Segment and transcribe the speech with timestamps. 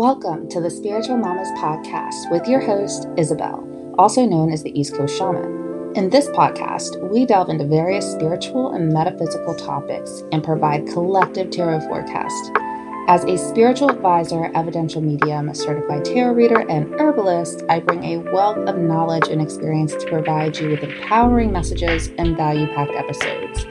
[0.00, 4.94] Welcome to the Spiritual Mamas podcast with your host, Isabelle, also known as the East
[4.94, 5.92] Coast Shaman.
[5.94, 11.80] In this podcast, we delve into various spiritual and metaphysical topics and provide collective tarot
[11.80, 12.50] forecast.
[13.08, 18.32] As a spiritual advisor, evidential medium, a certified tarot reader, and herbalist, I bring a
[18.32, 23.66] wealth of knowledge and experience to provide you with empowering messages and value packed episodes.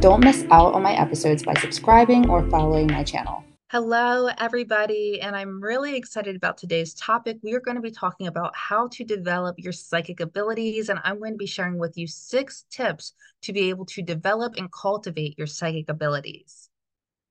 [0.00, 3.44] Don't miss out on my episodes by subscribing or following my channel.
[3.70, 7.38] Hello, everybody, and I'm really excited about today's topic.
[7.42, 11.18] We are going to be talking about how to develop your psychic abilities, and I'm
[11.18, 13.12] going to be sharing with you six tips
[13.42, 16.67] to be able to develop and cultivate your psychic abilities.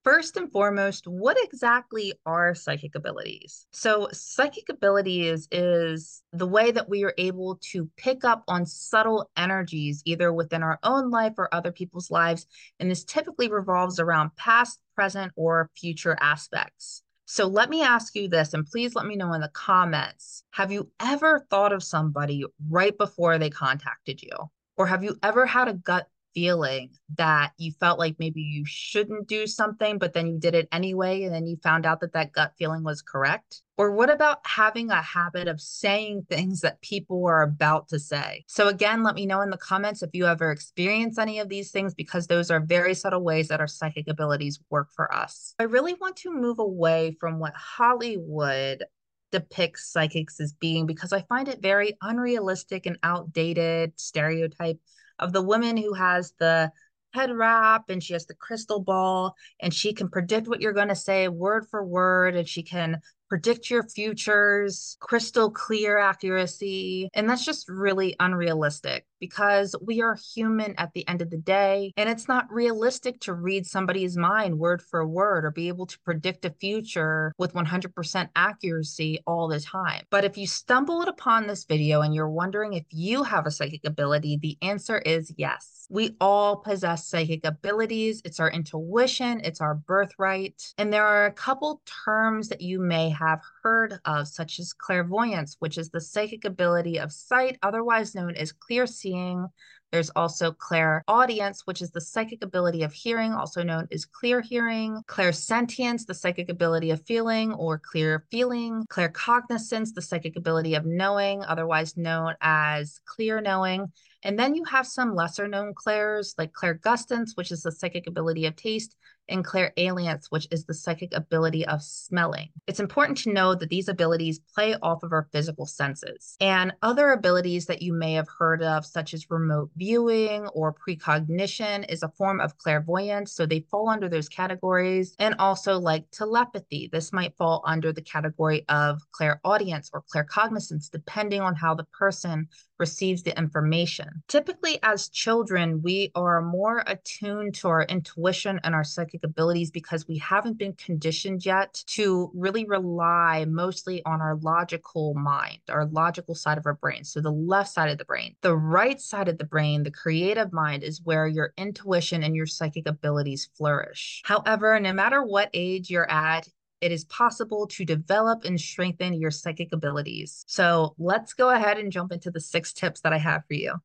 [0.08, 3.68] First and foremost, what exactly are psychic abilities?
[3.74, 9.30] So, psychic abilities is the way that we are able to pick up on subtle
[9.36, 12.48] energies, either within our own life or other people's lives.
[12.80, 17.04] And this typically revolves around past, present, or future aspects.
[17.26, 20.72] So, let me ask you this, and please let me know in the comments Have
[20.72, 24.32] you ever thought of somebody right before they contacted you?
[24.78, 29.28] Or have you ever had a gut feeling that you felt like maybe you shouldn't
[29.28, 32.32] do something, but then you did it anyway, and then you found out that that
[32.32, 33.64] gut feeling was correct?
[33.76, 38.44] Or what about having a habit of saying things that people were about to say?
[38.48, 41.72] So, again, let me know in the comments if you ever experience any of these
[41.72, 45.56] things, because those are very subtle ways that our psychic abilities work for us.
[45.58, 48.84] I really want to move away from what Hollywood
[49.32, 54.80] depicts psychics as being because I find it very unrealistic and outdated stereotype
[55.20, 56.72] of the woman who has the
[57.14, 60.90] head wrap and she has the crystal ball and she can predict what you're going
[60.90, 67.10] to say word for word and she can predict your futures, crystal clear accuracy.
[67.14, 71.92] And that's just really unrealistic because we are human at the end of the day.
[71.98, 76.00] And it's not realistic to read somebody's mind word for word or be able to
[76.00, 80.04] predict a future with 100% accuracy all the time.
[80.10, 83.86] But if you stumbled upon this video and you're wondering if you have a psychic
[83.86, 85.88] ability, the answer is yes.
[85.90, 88.22] We all possess psychic abilities.
[88.26, 90.74] It's our intuition, it's our birthright.
[90.78, 95.56] And there are a couple terms that you may have heard of, such as clairvoyance,
[95.60, 99.48] which is the psychic ability of sight, otherwise known as clear seeing.
[99.92, 105.02] There's also clairaudience, which is the psychic ability of hearing, also known as clear hearing.
[105.08, 108.84] Clairsentience, the psychic ability of feeling or clear feeling.
[108.90, 113.92] Claircognizance, the psychic ability of knowing, otherwise known as clear knowing.
[114.24, 118.46] And then you have some lesser known clairs like clairgustance, which is the psychic ability
[118.46, 118.96] of taste,
[119.30, 122.50] and clairalience, which is the psychic ability of smelling.
[122.68, 126.36] It's important to know that these abilities play off of our physical senses.
[126.40, 131.84] And other abilities that you may have heard of, such as remote viewing or precognition,
[131.90, 133.34] is a form of clairvoyance.
[133.34, 135.16] So they fall under those categories.
[135.20, 136.90] And also like telepathy.
[136.92, 142.48] This might fall under the category of clairaudience or claircognizance, depending on how the person
[142.80, 144.24] receives the information.
[144.28, 150.08] Typically, as children, we are more attuned to our intuition and our psychic abilities because
[150.08, 156.36] we haven't been conditioned yet to really rely mostly on our logical mind, our logical
[156.36, 157.04] side of our brain.
[157.04, 158.36] So the left side of the brain.
[158.42, 162.46] The right side of the brain, the creative mind, is where your intuition and your
[162.46, 164.22] psychic abilities flourish.
[164.26, 166.48] However, no matter what age you're at,
[166.82, 170.44] it is possible to develop and strengthen your psychic abilities.
[170.48, 173.76] So let's go ahead and jump into the six tips that I have for you.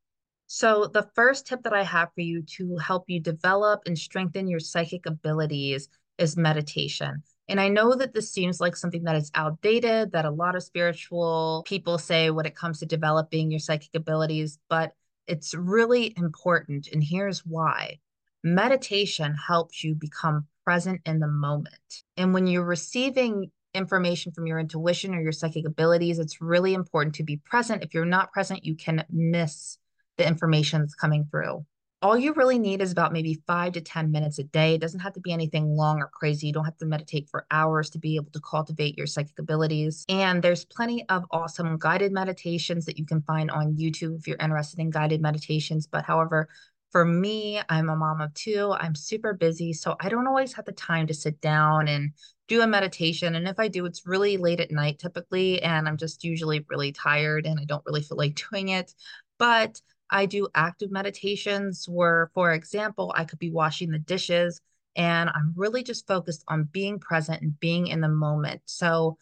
[0.55, 4.49] So, the first tip that I have for you to help you develop and strengthen
[4.49, 5.89] your psychic abilities
[6.19, 7.23] is meditation.
[7.49, 10.63] And I know that this seems like something that is outdated, that a lot of
[10.63, 14.93] spiritual people say when it comes to developing your psychic abilities, but
[15.27, 16.89] it's really important.
[16.93, 18.01] And here's why
[18.45, 22.03] meditation helps you become present in the moment.
[22.17, 27.15] And when you're receiving information from your intuition or your psychic abilities, it's really important
[27.17, 27.83] to be present.
[27.83, 29.79] If you're not present, you can miss
[30.19, 31.65] the information that's coming through.
[32.03, 34.75] All you really need is about maybe five to 10 minutes a day.
[34.75, 36.49] It doesn't have to be anything long or crazy.
[36.49, 40.05] You don't have to meditate for hours to be able to cultivate your psychic abilities.
[40.09, 44.37] And there's plenty of awesome guided meditations that you can find on YouTube if you're
[44.41, 45.87] interested in guided meditations.
[45.87, 46.49] But however,
[46.93, 48.75] for me, I'm a mom of two.
[48.79, 49.73] I'm super busy.
[49.73, 52.13] So I don't always have the time to sit down and
[52.49, 53.35] do a meditation.
[53.35, 55.63] And if I do, it's really late at night typically.
[55.63, 58.95] And I'm just usually really tired and I don't really feel like doing it.
[59.39, 59.81] But
[60.11, 64.61] I do active meditations where, for example, I could be washing the dishes
[64.95, 68.61] and I'm really just focused on being present and being in the moment.
[68.67, 69.17] So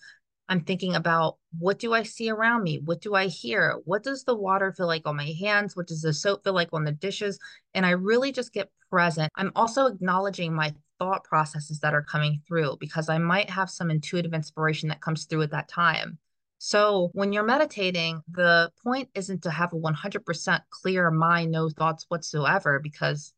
[0.50, 2.80] I'm thinking about what do I see around me?
[2.84, 3.78] What do I hear?
[3.84, 5.76] What does the water feel like on my hands?
[5.76, 7.38] What does the soap feel like on the dishes?
[7.72, 9.30] And I really just get present.
[9.36, 13.92] I'm also acknowledging my thought processes that are coming through because I might have some
[13.92, 16.18] intuitive inspiration that comes through at that time.
[16.58, 22.06] So when you're meditating, the point isn't to have a 100% clear mind, no thoughts
[22.08, 23.32] whatsoever, because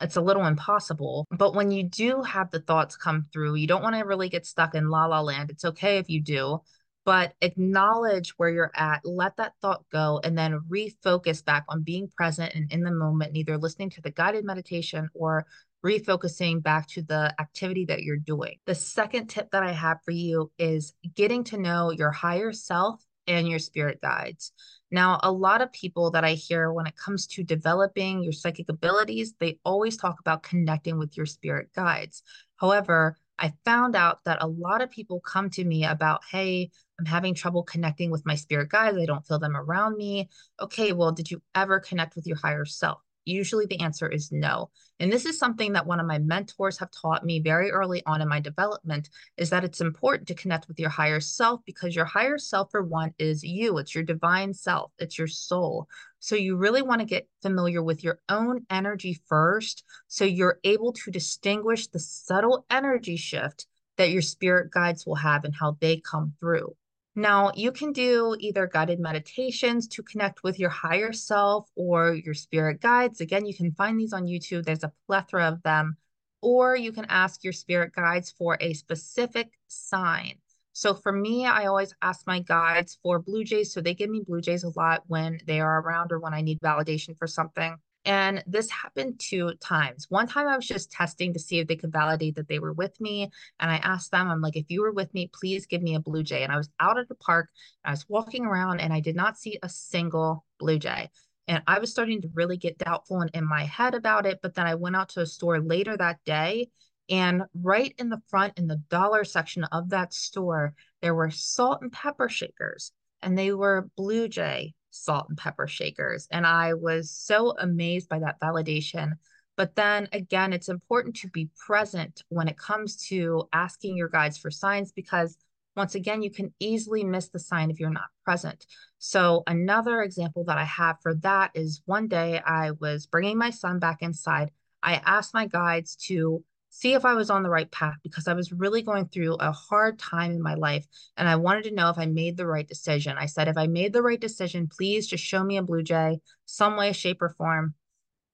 [0.00, 1.26] it's a little impossible.
[1.30, 4.46] But when you do have the thoughts come through, you don't want to really get
[4.46, 5.50] stuck in la la land.
[5.50, 6.60] It's okay if you do,
[7.04, 12.08] but acknowledge where you're at, let that thought go, and then refocus back on being
[12.16, 15.46] present and in the moment, either listening to the guided meditation or
[15.84, 18.56] refocusing back to the activity that you're doing.
[18.66, 23.00] The second tip that I have for you is getting to know your higher self
[23.26, 24.52] and your spirit guides.
[24.90, 28.68] Now, a lot of people that I hear when it comes to developing your psychic
[28.68, 32.22] abilities, they always talk about connecting with your spirit guides.
[32.56, 37.04] However, I found out that a lot of people come to me about, hey, I'm
[37.04, 38.96] having trouble connecting with my spirit guides.
[38.96, 40.30] I don't feel them around me.
[40.60, 43.00] Okay, well, did you ever connect with your higher self?
[43.26, 44.70] Usually the answer is no.
[45.00, 48.22] And this is something that one of my mentors have taught me very early on
[48.22, 52.04] in my development is that it's important to connect with your higher self because your
[52.04, 55.88] higher self for one is you, it's your divine self, it's your soul.
[56.20, 60.92] So you really want to get familiar with your own energy first so you're able
[60.92, 65.98] to distinguish the subtle energy shift that your spirit guides will have and how they
[66.00, 66.74] come through.
[67.18, 72.34] Now, you can do either guided meditations to connect with your higher self or your
[72.34, 73.22] spirit guides.
[73.22, 75.96] Again, you can find these on YouTube, there's a plethora of them.
[76.42, 80.34] Or you can ask your spirit guides for a specific sign.
[80.74, 83.72] So for me, I always ask my guides for blue jays.
[83.72, 86.42] So they give me blue jays a lot when they are around or when I
[86.42, 87.76] need validation for something.
[88.06, 90.06] And this happened two times.
[90.08, 92.72] One time I was just testing to see if they could validate that they were
[92.72, 93.30] with me.
[93.58, 96.00] And I asked them, I'm like, if you were with me, please give me a
[96.00, 96.44] blue jay.
[96.44, 97.50] And I was out at the park,
[97.84, 101.10] I was walking around and I did not see a single blue jay.
[101.48, 104.38] And I was starting to really get doubtful and in my head about it.
[104.40, 106.70] But then I went out to a store later that day.
[107.08, 111.82] And right in the front, in the dollar section of that store, there were salt
[111.82, 112.90] and pepper shakers,
[113.22, 116.26] and they were Blue Jay salt and pepper shakers.
[116.30, 119.12] And I was so amazed by that validation.
[119.56, 124.38] But then again, it's important to be present when it comes to asking your guides
[124.38, 125.36] for signs because
[125.76, 128.66] once again, you can easily miss the sign if you're not present.
[128.98, 133.50] So, another example that I have for that is one day I was bringing my
[133.50, 134.50] son back inside.
[134.82, 136.42] I asked my guides to
[136.76, 139.50] see if I was on the right path because I was really going through a
[139.50, 140.86] hard time in my life
[141.16, 143.16] and I wanted to know if I made the right decision.
[143.18, 146.20] I said, if I made the right decision, please just show me a blue jay,
[146.44, 147.72] some way, shape, or form.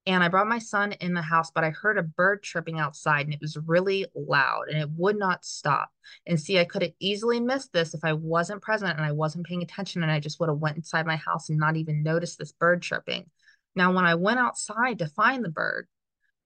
[0.06, 3.26] And I brought my son in the house, but I heard a bird chirping outside
[3.26, 5.90] and it was really loud and it would not stop.
[6.26, 9.46] And see, I could have easily missed this if I wasn't present and I wasn't
[9.46, 12.40] paying attention and I just would have went inside my house and not even noticed
[12.40, 13.30] this bird chirping.
[13.76, 15.86] Now, when I went outside to find the bird,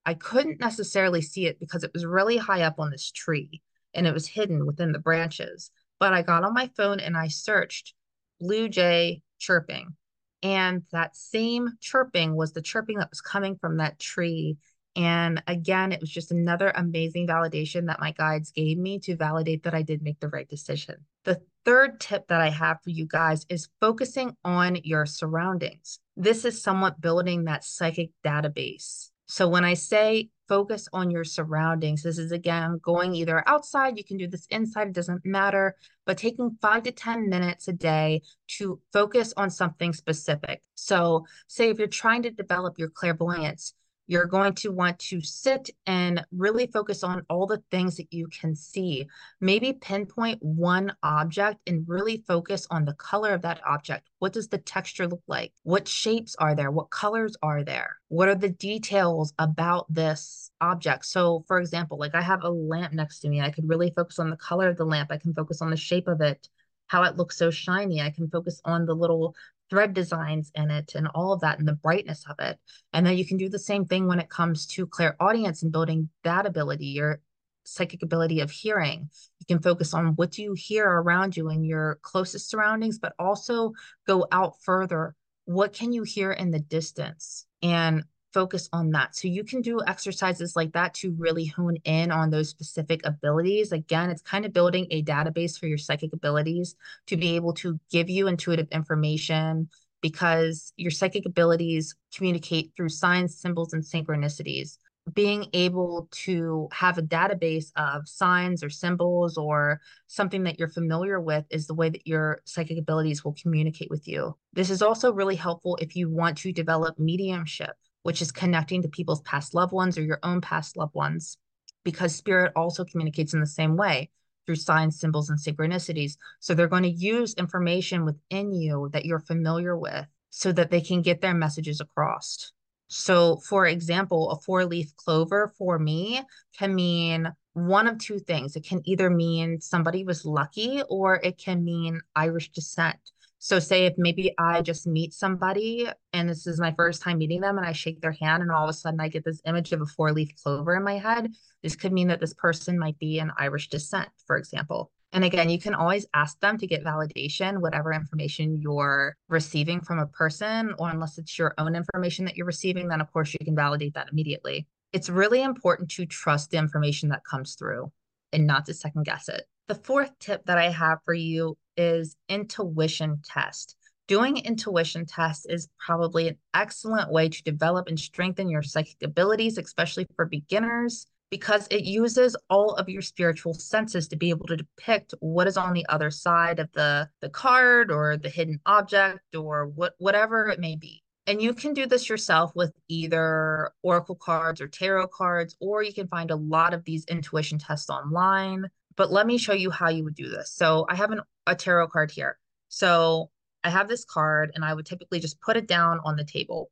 [0.07, 3.61] I couldn't necessarily see it because it was really high up on this tree
[3.93, 5.73] and it was hidden within the branches.
[5.99, 7.93] But I got on my phone and I searched
[8.39, 9.97] blue jay chirping.
[10.45, 14.59] And that same chirping was the chirping that was coming from that tree.
[14.95, 19.65] And again, it was just another amazing validation that my guides gave me to validate
[19.65, 21.05] that I did make the right decision.
[21.25, 25.99] The third tip that I have for you guys is focusing on your surroundings.
[26.17, 32.03] This is somewhat building that psychic database so when I say focus on your surroundings,
[32.03, 35.75] this is again going either outside, you can do this inside, it doesn't matter,
[36.05, 38.23] but taking five to 10 minutes a day
[38.59, 40.63] to focus on something specific.
[40.77, 43.75] So, say if you're trying to develop your clairvoyance,
[44.07, 48.29] you're going to want to sit and really focus on all the things that you
[48.29, 49.07] can see.
[49.41, 54.09] Maybe pinpoint one object and really focus on the color of that object.
[54.19, 55.53] What does the texture look like?
[55.63, 56.71] What shapes are there?
[56.71, 57.97] What colors are there?
[58.09, 61.07] What are the details about this object?
[61.07, 63.41] So, for example, like I have a lamp next to me.
[63.41, 65.11] I could really focus on the color of the lamp.
[65.11, 66.49] I can focus on the shape of it
[66.87, 68.01] how it looks so shiny.
[68.01, 69.35] I can focus on the little
[69.71, 72.59] thread designs in it and all of that and the brightness of it.
[72.93, 76.09] And then you can do the same thing when it comes to clairaudience and building
[76.25, 77.21] that ability, your
[77.65, 79.11] psychic ability of hearing.
[79.41, 83.15] You can focus on what do you hear around you in your closest surroundings, but
[83.19, 83.73] also
[84.07, 85.15] go out further.
[85.45, 87.47] What can you hear in the distance?
[87.63, 88.05] And
[88.37, 89.17] focus on that.
[89.17, 93.73] So you can do exercises like that to really hone in on those specific abilities.
[93.73, 96.77] Again, it's kind of building a database for your psychic abilities
[97.07, 99.71] to be able to give you intuitive information
[100.03, 104.77] because your psychic abilities communicate through signs, symbols, and synchronicities.
[105.15, 111.23] Being able to have a database of signs or symbols or something that you're familiar
[111.23, 114.37] with is the way that your psychic abilities will communicate with you.
[114.53, 117.77] This is also really helpful if you want to develop mediumship
[118.07, 121.39] which is connecting to people's past loved ones or your own past loved ones.
[121.85, 124.09] because spirit also communicates in the same way
[124.45, 126.17] through signs, symbols, and synchronicities.
[126.39, 130.81] So they're going to use information within you that you're familiar with so that they
[130.81, 132.53] can get their messages across.
[132.89, 136.23] So, for example, a four leaf clover for me
[136.57, 138.55] can mean one of two things.
[138.55, 142.99] It can either mean somebody was lucky or it can mean Irish descent.
[143.39, 147.41] So, say if maybe I just meet somebody and this is my first time meeting
[147.41, 149.73] them and I shake their hand and all of a sudden I get this image
[149.73, 152.99] of a four leaf clover in my head, this could mean that this person might
[152.99, 154.91] be an Irish descent, for example.
[155.13, 159.99] And again, you can always ask them to get validation, whatever information you're receiving from
[159.99, 163.45] a person, or unless it's your own information that you're receiving, then of course you
[163.45, 164.67] can validate that immediately.
[164.93, 167.93] It's really important to trust the information that comes through
[168.33, 169.45] and not to second guess it.
[169.69, 173.77] The fourth tip that I have for you is intuition test.
[174.09, 179.59] Doing intuition test is probably an excellent way to develop and strengthen your psychic abilities,
[179.59, 184.57] especially for beginners because it uses all of your spiritual senses to be able to
[184.57, 189.35] depict what is on the other side of the the card or the hidden object
[189.35, 194.15] or what whatever it may be and you can do this yourself with either oracle
[194.15, 198.67] cards or tarot cards or you can find a lot of these intuition tests online
[198.97, 201.55] but let me show you how you would do this so i have an, a
[201.55, 202.39] tarot card here
[202.69, 203.31] so
[203.65, 206.71] i have this card and i would typically just put it down on the table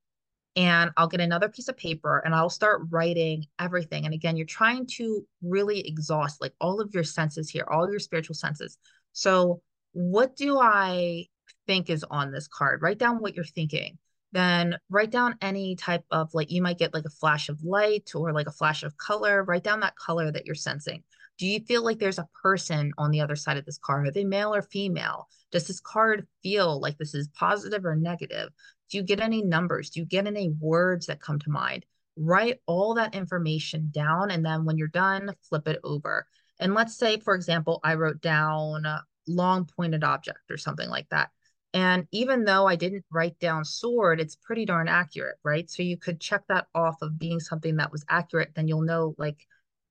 [0.57, 4.05] and I'll get another piece of paper and I'll start writing everything.
[4.05, 7.99] And again, you're trying to really exhaust like all of your senses here, all your
[7.99, 8.79] spiritual senses.
[9.13, 9.63] So,
[9.93, 11.27] what do I
[11.67, 12.83] think is on this card?
[12.83, 13.99] Write down what you're thinking.
[14.33, 18.11] Then write down any type of like you might get like a flash of light
[18.15, 19.45] or like a flash of color.
[19.45, 21.03] Write down that color that you're sensing.
[21.39, 24.07] Do you feel like there's a person on the other side of this card?
[24.07, 25.29] Are they male or female?
[25.51, 28.51] Does this card feel like this is positive or negative?
[28.91, 29.91] Do you get any numbers?
[29.91, 31.85] Do you get any words that come to mind?
[32.17, 34.31] Write all that information down.
[34.31, 36.27] And then when you're done, flip it over.
[36.61, 38.85] And let's say, for example, I wrote down
[39.27, 41.31] long pointed object or something like that.
[41.73, 45.69] And even though I didn't write down sword, it's pretty darn accurate, right?
[45.69, 48.53] So you could check that off of being something that was accurate.
[48.55, 49.45] Then you'll know, like,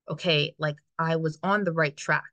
[0.08, 2.24] okay, like I was on the right track.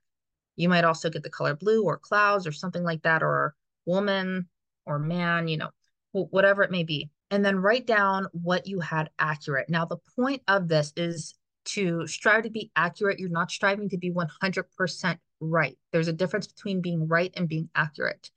[0.56, 3.54] You might also get the color blue or clouds or something like that, or
[3.86, 4.48] woman
[4.86, 5.70] or man, you know,
[6.12, 7.10] whatever it may be.
[7.30, 9.70] And then write down what you had accurate.
[9.70, 13.18] Now, the point of this is to strive to be accurate.
[13.18, 15.78] You're not striving to be 100% right.
[15.92, 18.30] There's a difference between being right and being accurate.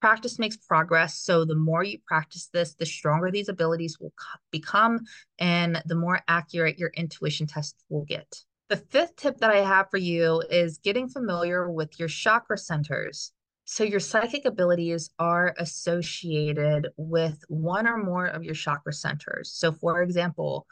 [0.00, 1.18] Practice makes progress.
[1.18, 4.12] So, the more you practice this, the stronger these abilities will
[4.50, 5.00] become,
[5.38, 8.42] and the more accurate your intuition test will get.
[8.68, 13.32] The fifth tip that I have for you is getting familiar with your chakra centers.
[13.64, 19.52] So, your psychic abilities are associated with one or more of your chakra centers.
[19.52, 20.66] So, for example,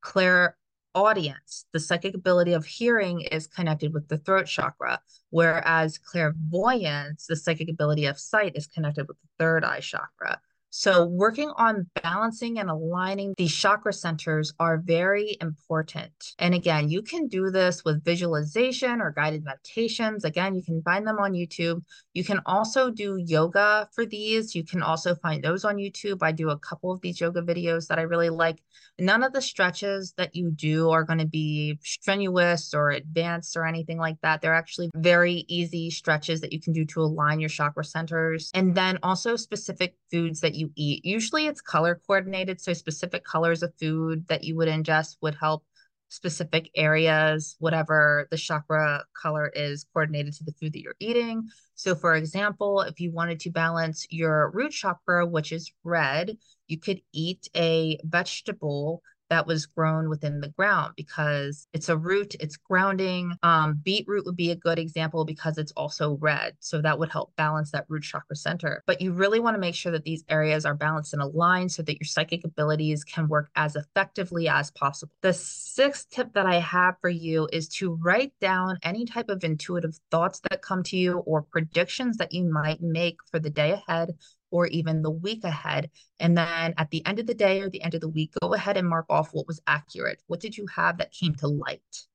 [0.00, 7.36] clairaudience, the psychic ability of hearing is connected with the throat chakra, whereas clairvoyance, the
[7.36, 10.40] psychic ability of sight, is connected with the third eye chakra.
[10.74, 16.32] So, working on balancing and aligning these chakra centers are very important.
[16.38, 20.24] And again, you can do this with visualization or guided meditations.
[20.24, 21.82] Again, you can find them on YouTube.
[22.14, 24.54] You can also do yoga for these.
[24.54, 26.18] You can also find those on YouTube.
[26.22, 28.62] I do a couple of these yoga videos that I really like.
[28.98, 33.66] None of the stretches that you do are going to be strenuous or advanced or
[33.66, 34.42] anything like that.
[34.42, 38.50] They're actually very easy stretches that you can do to align your chakra centers.
[38.54, 41.04] And then also specific foods that you eat.
[41.04, 42.60] Usually it's color coordinated.
[42.60, 45.64] So specific colors of food that you would ingest would help
[46.12, 51.48] specific areas, whatever the chakra color is coordinated to the food that you're eating.
[51.74, 56.78] So, for example, if you wanted to balance your root chakra, which is red, you
[56.78, 59.02] could eat a vegetable
[59.32, 63.32] that was grown within the ground because it's a root, it's grounding.
[63.42, 66.54] Um, beetroot would be a good example because it's also red.
[66.60, 68.82] So that would help balance that root chakra center.
[68.86, 71.82] But you really want to make sure that these areas are balanced and aligned so
[71.82, 75.14] that your psychic abilities can work as effectively as possible.
[75.22, 79.42] The sixth tip that I have for you is to write down any type of
[79.44, 83.70] intuitive thoughts that come to you or predictions that you might make for the day
[83.70, 84.10] ahead
[84.52, 85.90] or even the week ahead.
[86.20, 88.54] And then at the end of the day or the end of the week, go
[88.54, 90.22] ahead and mark off what was accurate.
[90.28, 92.06] What did you have that came to light?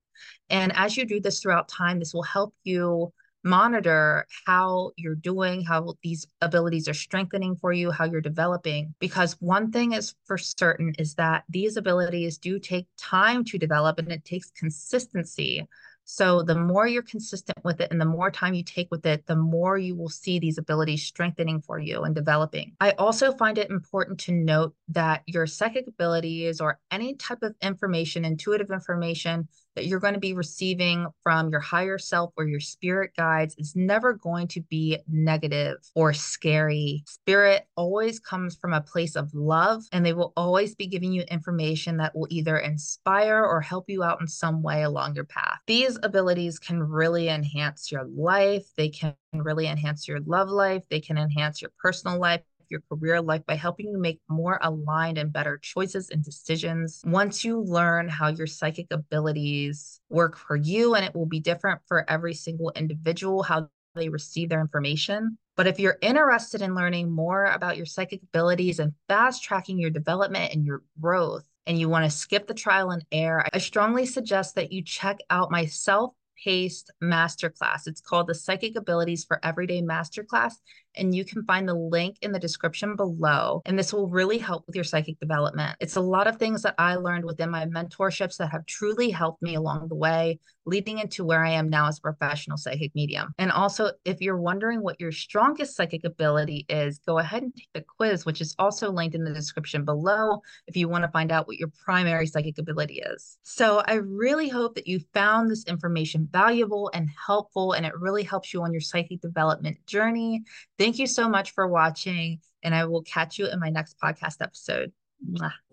[0.50, 3.12] And as you do this throughout time, this will help you
[3.44, 8.94] monitor how you're doing, how these abilities are strengthening for you, how you're developing.
[9.00, 14.00] Because one thing is for certain is that these abilities do take time to develop
[14.00, 15.65] and it takes consistency.
[16.10, 19.26] So the more you're consistent with it and the more time you take with it,
[19.26, 22.72] the more you will see these abilities strengthening for you and developing.
[22.80, 27.56] I also find it important to note that your psychic abilities or any type of
[27.62, 32.60] information, intuitive information that you're going to be receiving from your higher self or your
[32.60, 37.04] spirit guides is never going to be negative or scary.
[37.06, 41.22] Spirit always comes from a place of love, and they will always be giving you
[41.30, 45.60] information that will either inspire or help you out in some way along your path.
[45.68, 51.00] These abilities can really enhance your life, they can really enhance your love life, they
[51.00, 55.34] can enhance your personal life your career life by helping you make more aligned and
[55.34, 57.02] better choices and decisions.
[57.06, 61.82] Once you learn how your psychic abilities work for you, and it will be different
[61.88, 65.38] for every single individual, how they receive their information.
[65.56, 69.90] But if you're interested in learning more about your psychic abilities and fast tracking your
[69.90, 74.06] development and your growth, and you want to skip the trial and error, I strongly
[74.06, 77.88] suggest that you check out my self paced masterclass.
[77.88, 80.54] It's called the Psychic Abilities for Everyday Masterclass
[80.98, 83.62] and you can find the link in the description below.
[83.66, 85.75] And this will really help with your psychic development.
[85.80, 89.42] It's a lot of things that I learned within my mentorships that have truly helped
[89.42, 93.34] me along the way, leading into where I am now as a professional psychic medium.
[93.38, 97.70] And also, if you're wondering what your strongest psychic ability is, go ahead and take
[97.74, 101.32] the quiz, which is also linked in the description below if you want to find
[101.32, 103.38] out what your primary psychic ability is.
[103.44, 108.24] So I really hope that you found this information valuable and helpful, and it really
[108.24, 110.44] helps you on your psychic development journey.
[110.77, 113.98] Thank Thank you so much for watching, and I will catch you in my next
[114.01, 114.94] podcast episode.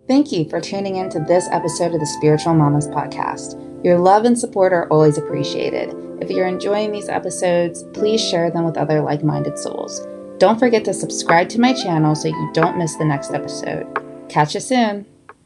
[0.09, 3.55] Thank you for tuning in to this episode of the Spiritual Mamas podcast.
[3.85, 5.95] Your love and support are always appreciated.
[6.21, 10.05] If you're enjoying these episodes, please share them with other like minded souls.
[10.39, 13.87] Don't forget to subscribe to my channel so you don't miss the next episode.
[14.29, 15.07] Catch you soon.